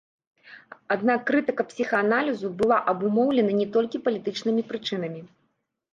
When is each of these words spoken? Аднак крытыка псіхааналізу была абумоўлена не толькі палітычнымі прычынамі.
Аднак 0.95 1.19
крытыка 1.27 1.65
псіхааналізу 1.73 2.47
была 2.61 2.77
абумоўлена 2.95 3.51
не 3.61 3.67
толькі 3.77 3.97
палітычнымі 4.09 4.61
прычынамі. 4.73 5.21